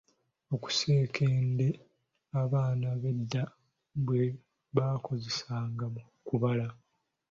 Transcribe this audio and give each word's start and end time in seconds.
Obuseekende 0.53 1.67
abaana 2.41 2.87
b'edda 3.01 3.43
bwe 4.05 4.23
baakozesanga 4.75 5.85
mu 5.93 6.01
kubala. 6.27 6.67